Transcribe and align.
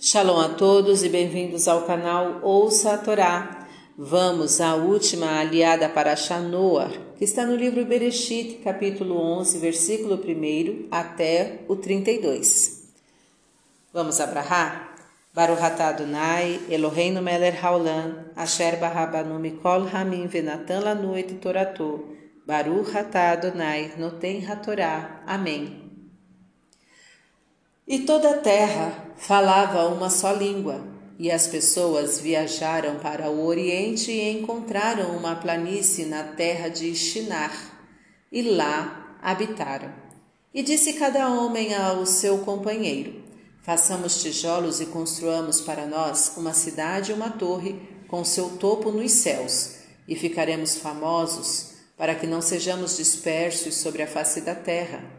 Shalom 0.00 0.38
a 0.38 0.48
todos 0.50 1.02
e 1.02 1.08
bem-vindos 1.08 1.66
ao 1.66 1.82
canal 1.82 2.38
Ouça 2.40 2.92
a 2.92 2.98
Torá. 2.98 3.66
Vamos 3.98 4.60
à 4.60 4.76
última 4.76 5.40
aliada 5.40 5.88
para 5.88 6.14
Shanoar, 6.14 6.92
que 7.18 7.24
está 7.24 7.44
no 7.44 7.56
livro 7.56 7.84
Bereshit, 7.84 8.60
capítulo 8.62 9.20
11, 9.20 9.58
versículo 9.58 10.14
1 10.14 10.86
até 10.88 11.62
o 11.66 11.74
32. 11.74 12.92
Vamos 13.92 14.20
abrahar? 14.20 14.94
Baruch 15.34 15.60
Adonai, 15.60 16.60
Eloheinu 16.70 17.20
melech 17.20 17.58
haolam, 17.60 18.26
asher 18.36 18.76
barabanu 18.76 19.40
mikol 19.40 19.88
hamim 19.92 20.28
venatan 20.28 20.80
lanu 20.80 21.16
et 21.16 21.40
torato, 21.40 22.04
Baruch 22.46 22.94
Adonai, 22.94 23.94
noten 23.98 24.46
hatorá. 24.48 25.24
Amém. 25.26 25.87
E 27.88 28.00
toda 28.00 28.32
a 28.32 28.36
terra 28.36 29.14
falava 29.16 29.88
uma 29.88 30.10
só 30.10 30.30
língua, 30.32 30.86
e 31.18 31.30
as 31.30 31.46
pessoas 31.46 32.20
viajaram 32.20 32.98
para 32.98 33.30
o 33.30 33.46
Oriente 33.46 34.10
e 34.10 34.30
encontraram 34.30 35.16
uma 35.16 35.34
planície 35.34 36.04
na 36.04 36.22
terra 36.22 36.68
de 36.68 36.94
Shinar, 36.94 37.50
e 38.30 38.42
lá 38.42 39.16
habitaram. 39.22 39.90
E 40.52 40.62
disse 40.62 40.92
cada 40.92 41.30
homem 41.30 41.74
ao 41.74 42.04
seu 42.04 42.40
companheiro: 42.40 43.22
Façamos 43.62 44.22
tijolos 44.22 44.82
e 44.82 44.86
construamos 44.86 45.62
para 45.62 45.86
nós 45.86 46.34
uma 46.36 46.52
cidade 46.52 47.10
e 47.10 47.14
uma 47.14 47.30
torre 47.30 47.80
com 48.06 48.22
seu 48.22 48.50
topo 48.58 48.92
nos 48.92 49.12
céus, 49.12 49.76
e 50.06 50.14
ficaremos 50.14 50.76
famosos, 50.76 51.70
para 51.96 52.14
que 52.14 52.26
não 52.26 52.42
sejamos 52.42 52.98
dispersos 52.98 53.76
sobre 53.76 54.02
a 54.02 54.06
face 54.06 54.42
da 54.42 54.54
terra. 54.54 55.17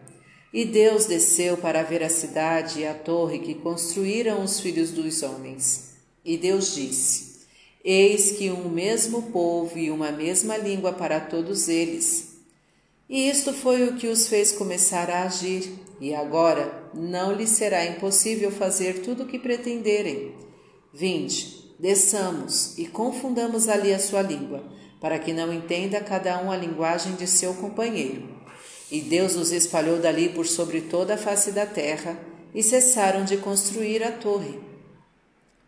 E 0.51 0.65
Deus 0.65 1.05
desceu 1.05 1.57
para 1.57 1.83
ver 1.83 2.01
a 2.01 2.09
cidade 2.09 2.79
e 2.79 2.87
a 2.87 2.93
torre 2.93 3.37
que 3.39 3.53
construíram 3.53 4.43
os 4.43 4.59
filhos 4.59 4.91
dos 4.91 5.21
homens. 5.21 5.91
E 6.25 6.37
Deus 6.37 6.73
disse: 6.73 7.45
Eis 7.83 8.31
que 8.31 8.49
um 8.49 8.67
mesmo 8.67 9.23
povo 9.31 9.77
e 9.77 9.91
uma 9.91 10.11
mesma 10.11 10.57
língua 10.57 10.91
para 10.91 11.19
todos 11.19 11.69
eles. 11.69 12.39
E 13.07 13.29
isto 13.29 13.53
foi 13.53 13.87
o 13.87 13.95
que 13.95 14.07
os 14.07 14.27
fez 14.27 14.51
começar 14.51 15.09
a 15.09 15.23
agir, 15.23 15.71
e 15.99 16.13
agora 16.13 16.89
não 16.93 17.33
lhes 17.33 17.49
será 17.49 17.85
impossível 17.85 18.51
fazer 18.51 19.01
tudo 19.01 19.23
o 19.23 19.27
que 19.27 19.37
pretenderem. 19.39 20.33
Vinde, 20.93 21.73
desçamos 21.79 22.77
e 22.77 22.87
confundamos 22.87 23.67
ali 23.67 23.93
a 23.93 23.99
sua 23.99 24.21
língua, 24.21 24.63
para 24.99 25.17
que 25.17 25.31
não 25.31 25.53
entenda 25.53 26.01
cada 26.01 26.41
um 26.43 26.51
a 26.51 26.57
linguagem 26.57 27.15
de 27.15 27.25
seu 27.25 27.53
companheiro. 27.53 28.27
E 28.91 29.01
Deus 29.01 29.35
os 29.35 29.51
espalhou 29.51 29.99
dali 29.99 30.29
por 30.29 30.47
sobre 30.47 30.81
toda 30.81 31.13
a 31.13 31.17
face 31.17 31.51
da 31.51 31.65
terra, 31.65 32.17
e 32.53 32.63
cessaram 32.63 33.23
de 33.23 33.37
construir 33.37 34.03
a 34.03 34.11
torre. 34.11 34.59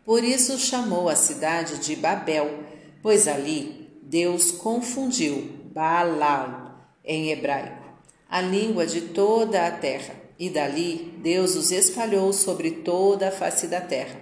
Por 0.04 0.24
isso 0.24 0.58
chamou 0.58 1.08
a 1.08 1.14
cidade 1.14 1.78
de 1.78 1.94
Babel, 1.94 2.50
pois 3.00 3.28
ali 3.28 3.88
Deus 4.02 4.50
confundiu 4.50 5.50
Baalal, 5.72 6.80
em 7.04 7.30
hebraico, 7.30 7.82
a 8.28 8.40
língua 8.40 8.86
de 8.86 9.00
toda 9.00 9.66
a 9.66 9.70
terra, 9.70 10.14
e 10.38 10.50
dali 10.50 11.14
Deus 11.22 11.54
os 11.54 11.70
espalhou 11.70 12.32
sobre 12.32 12.70
toda 12.70 13.28
a 13.28 13.32
face 13.32 13.68
da 13.68 13.80
terra. 13.80 14.20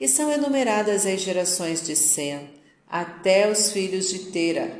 E 0.00 0.08
são 0.08 0.32
enumeradas 0.32 1.06
as 1.06 1.20
gerações 1.20 1.86
de 1.86 1.94
Sem, 1.94 2.50
até 2.88 3.48
os 3.48 3.70
filhos 3.70 4.10
de 4.10 4.30
Tera, 4.32 4.76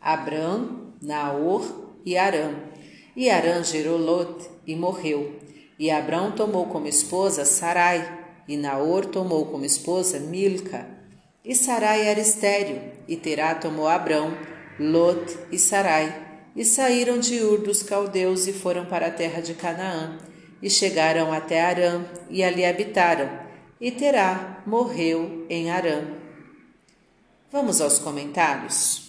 Abrão, 0.00 0.92
Naor 1.00 1.94
e 2.04 2.16
Arã 2.16 2.54
e 3.16 3.30
Arã 3.30 3.64
gerou 3.64 3.96
Lot 3.96 4.48
e 4.66 4.76
morreu. 4.76 5.40
E 5.78 5.90
Abrão 5.90 6.32
tomou 6.32 6.66
como 6.66 6.86
esposa 6.86 7.46
Sarai, 7.46 8.24
e 8.46 8.56
Naor 8.56 9.06
tomou 9.06 9.46
como 9.46 9.64
esposa 9.64 10.20
Milca. 10.20 10.86
E 11.42 11.54
Sarai 11.54 12.06
era 12.06 12.20
estéril, 12.20 12.78
e 13.08 13.16
Terá 13.16 13.54
tomou 13.54 13.88
Abrão, 13.88 14.36
Lot 14.78 15.36
e 15.50 15.58
Sarai. 15.58 16.24
E 16.54 16.64
saíram 16.64 17.18
de 17.18 17.40
Ur 17.40 17.58
dos 17.58 17.82
caldeus 17.82 18.46
e 18.46 18.52
foram 18.52 18.86
para 18.86 19.08
a 19.08 19.10
terra 19.10 19.40
de 19.40 19.54
Canaã. 19.54 20.18
E 20.62 20.70
chegaram 20.70 21.32
até 21.32 21.62
Arã, 21.62 22.04
e 22.30 22.42
ali 22.42 22.64
habitaram. 22.64 23.28
E 23.80 23.90
Terá 23.90 24.62
morreu 24.66 25.46
em 25.50 25.70
Arã. 25.70 26.02
Vamos 27.50 27.80
aos 27.80 27.98
comentários. 27.98 29.05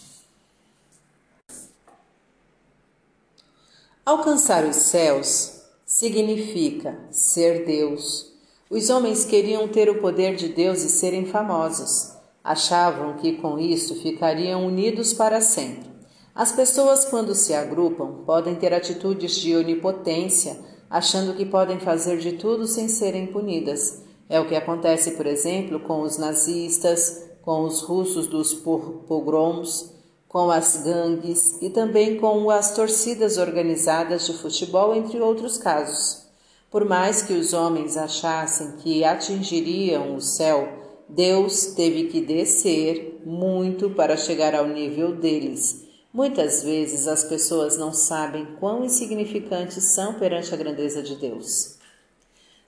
Alcançar 4.07 4.63
os 4.63 4.78
céus 4.78 5.63
significa 5.85 6.97
ser 7.12 7.66
Deus. 7.66 8.31
Os 8.69 8.90
homens 8.90 9.25
queriam 9.25 9.68
ter 9.68 9.90
o 9.90 10.00
poder 10.00 10.38
de 10.38 10.47
Deus 10.47 10.81
e 10.81 10.88
serem 10.88 11.25
famosos. 11.25 12.13
Achavam 12.41 13.17
que 13.17 13.34
com 13.34 13.59
isso 13.59 13.96
ficariam 13.96 14.66
unidos 14.66 15.13
para 15.13 15.41
sempre. 15.41 15.90
As 16.34 16.53
pessoas, 16.53 17.03
quando 17.03 17.35
se 17.35 17.53
agrupam, 17.53 18.23
podem 18.25 18.56
ter 18.56 18.73
atitudes 18.73 19.35
de 19.35 19.53
onipotência, 19.53 20.57
achando 20.90 21.34
que 21.34 21.46
podem 21.46 21.78
fazer 21.78 22.17
de 22.17 22.31
tudo 22.31 22.66
sem 22.66 22.88
serem 22.88 23.28
punidas. 23.28 24.03
É 24.29 24.40
o 24.40 24.47
que 24.47 24.56
acontece, 24.56 25.17
por 25.17 25.25
exemplo, 25.25 25.81
com 25.81 26.00
os 26.00 26.17
nazistas, 26.17 27.25
com 27.41 27.66
os 27.66 27.81
russos 27.81 28.25
dos 28.28 28.53
pogroms 28.53 29.97
com 30.37 30.51
as 30.51 30.83
gangues 30.83 31.57
e 31.63 31.69
também 31.71 32.17
com 32.17 32.51
as 32.51 32.75
torcidas 32.75 33.39
organizadas 33.39 34.27
de 34.27 34.33
futebol, 34.33 34.95
entre 34.95 35.19
outros 35.19 35.57
casos. 35.57 36.27
Por 36.69 36.85
mais 36.85 37.23
que 37.23 37.33
os 37.33 37.53
homens 37.53 37.97
achassem 37.97 38.73
que 38.73 39.03
atingiriam 39.03 40.15
o 40.15 40.21
céu, 40.21 40.69
Deus 41.09 41.73
teve 41.75 42.03
que 42.03 42.21
descer 42.21 43.19
muito 43.25 43.89
para 43.89 44.15
chegar 44.15 44.53
ao 44.53 44.67
nível 44.67 45.15
deles. 45.15 45.87
Muitas 46.13 46.61
vezes 46.61 47.07
as 47.07 47.23
pessoas 47.23 47.75
não 47.75 47.91
sabem 47.91 48.45
quão 48.59 48.85
insignificantes 48.85 49.85
são 49.85 50.13
perante 50.19 50.53
a 50.53 50.57
grandeza 50.57 51.01
de 51.01 51.15
Deus. 51.15 51.79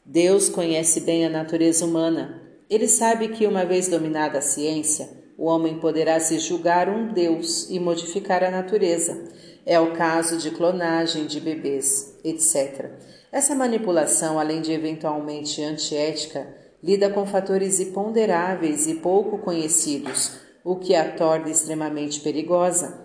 Deus 0.04 0.50
conhece 0.50 1.02
bem 1.02 1.24
a 1.24 1.30
natureza 1.30 1.86
humana. 1.86 2.42
Ele 2.68 2.88
sabe 2.88 3.28
que, 3.28 3.46
uma 3.46 3.64
vez 3.64 3.88
dominada 3.88 4.40
a 4.40 4.42
ciência, 4.42 5.19
o 5.40 5.46
homem 5.46 5.80
poderá 5.80 6.20
se 6.20 6.38
julgar 6.38 6.90
um 6.90 7.14
Deus 7.14 7.70
e 7.70 7.80
modificar 7.80 8.44
a 8.44 8.52
natureza. 8.52 9.18
É 9.66 9.80
o 9.80 9.94
caso 9.94 10.38
de 10.38 10.52
clonagem 10.52 11.26
de 11.26 11.40
bebês, 11.40 12.20
etc. 12.26 12.92
Essa 13.32 13.56
manipulação, 13.56 14.38
além 14.38 14.60
de 14.60 14.74
eventualmente 14.74 15.64
antiética, 15.64 16.46
lida 16.84 17.10
com 17.10 17.26
fatores 17.26 17.80
imponderáveis 17.80 18.86
e 18.86 18.96
pouco 18.96 19.38
conhecidos, 19.38 20.34
o 20.62 20.76
que 20.76 20.94
a 20.94 21.10
torna 21.14 21.50
extremamente 21.50 22.20
perigosa. 22.20 23.00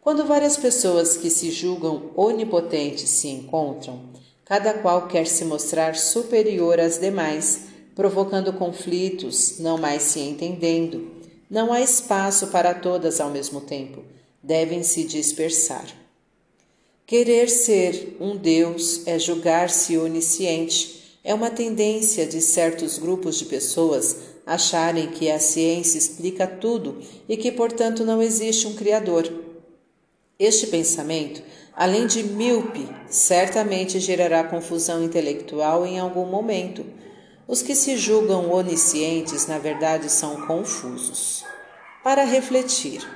Quando 0.00 0.24
várias 0.24 0.56
pessoas 0.56 1.18
que 1.18 1.28
se 1.28 1.50
julgam 1.50 2.10
onipotentes 2.16 3.10
se 3.10 3.28
encontram, 3.28 4.00
cada 4.46 4.72
qual 4.72 5.08
quer 5.08 5.26
se 5.26 5.44
mostrar 5.44 5.94
superior 5.94 6.80
às 6.80 6.98
demais, 6.98 7.66
provocando 7.94 8.52
conflitos, 8.54 9.58
não 9.58 9.76
mais 9.76 10.02
se 10.02 10.20
entendendo. 10.20 11.15
Não 11.48 11.72
há 11.72 11.80
espaço 11.80 12.48
para 12.48 12.74
todas 12.74 13.20
ao 13.20 13.30
mesmo 13.30 13.60
tempo, 13.60 14.02
devem 14.42 14.82
se 14.82 15.04
dispersar. 15.04 15.86
Querer 17.06 17.48
ser 17.48 18.16
um 18.20 18.36
Deus 18.36 19.06
é 19.06 19.16
julgar-se 19.16 19.96
onisciente, 19.96 21.20
é 21.22 21.32
uma 21.32 21.48
tendência 21.48 22.26
de 22.26 22.40
certos 22.40 22.98
grupos 22.98 23.38
de 23.38 23.44
pessoas 23.44 24.16
acharem 24.44 25.08
que 25.08 25.30
a 25.30 25.38
ciência 25.38 25.98
explica 25.98 26.48
tudo 26.48 27.00
e 27.28 27.36
que, 27.36 27.52
portanto, 27.52 28.04
não 28.04 28.20
existe 28.20 28.66
um 28.66 28.74
Criador. 28.74 29.32
Este 30.38 30.66
pensamento, 30.66 31.42
além 31.74 32.08
de 32.08 32.24
míope, 32.24 32.88
certamente 33.08 34.00
gerará 34.00 34.42
confusão 34.42 35.02
intelectual 35.02 35.86
em 35.86 35.98
algum 35.98 36.26
momento 36.26 36.84
os 37.48 37.62
que 37.62 37.74
se 37.74 37.96
julgam 37.96 38.50
oniscientes, 38.50 39.46
na 39.46 39.58
verdade, 39.58 40.10
são 40.10 40.46
confusos. 40.46 41.44
Para 42.02 42.24
refletir. 42.24 43.06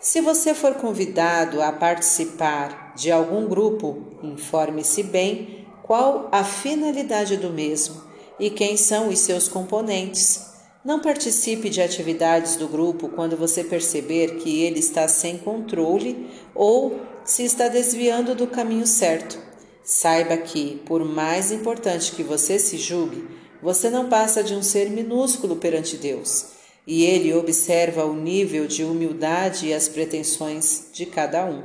Se 0.00 0.20
você 0.20 0.54
for 0.54 0.74
convidado 0.74 1.62
a 1.62 1.72
participar 1.72 2.92
de 2.94 3.10
algum 3.10 3.46
grupo, 3.46 4.18
informe-se 4.22 5.02
bem 5.02 5.66
qual 5.82 6.28
a 6.30 6.44
finalidade 6.44 7.36
do 7.36 7.50
mesmo 7.50 8.02
e 8.38 8.50
quem 8.50 8.76
são 8.76 9.08
os 9.08 9.18
seus 9.20 9.48
componentes. 9.48 10.52
Não 10.84 11.00
participe 11.00 11.70
de 11.70 11.80
atividades 11.80 12.56
do 12.56 12.68
grupo 12.68 13.08
quando 13.08 13.36
você 13.36 13.64
perceber 13.64 14.36
que 14.36 14.62
ele 14.62 14.78
está 14.78 15.08
sem 15.08 15.38
controle 15.38 16.28
ou 16.54 17.00
se 17.24 17.42
está 17.42 17.68
desviando 17.68 18.34
do 18.34 18.46
caminho 18.46 18.86
certo. 18.86 19.43
Saiba 19.84 20.38
que, 20.38 20.82
por 20.86 21.04
mais 21.04 21.52
importante 21.52 22.12
que 22.12 22.22
você 22.22 22.58
se 22.58 22.78
julgue, 22.78 23.28
você 23.62 23.90
não 23.90 24.08
passa 24.08 24.42
de 24.42 24.54
um 24.54 24.62
ser 24.62 24.88
minúsculo 24.88 25.56
perante 25.56 25.98
Deus, 25.98 26.46
e 26.86 27.04
ele 27.04 27.34
observa 27.34 28.04
o 28.04 28.14
nível 28.14 28.66
de 28.66 28.82
humildade 28.82 29.66
e 29.66 29.74
as 29.74 29.86
pretensões 29.86 30.86
de 30.92 31.04
cada 31.04 31.44
um. 31.44 31.62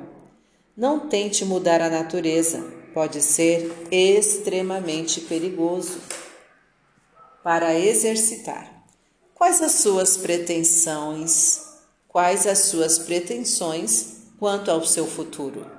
Não 0.76 1.00
tente 1.00 1.46
mudar 1.46 1.82
a 1.82 1.90
natureza, 1.90 2.62
pode 2.94 3.22
ser 3.22 3.72
extremamente 3.90 5.22
perigoso. 5.22 6.00
para 7.42 7.74
exercitar. 7.74 8.84
Quais 9.34 9.62
as 9.62 9.72
suas 9.72 10.18
pretensões? 10.18 11.62
Quais 12.08 12.46
as 12.46 12.60
suas 12.60 13.00
pretensões 13.00 14.18
quanto 14.38 14.70
ao 14.70 14.86
seu 14.86 15.08
futuro? 15.08 15.79